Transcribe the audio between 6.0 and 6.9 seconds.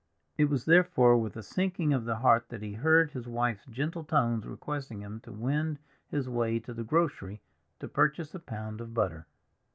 his way to the